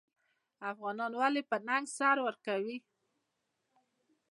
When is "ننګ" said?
1.67-1.85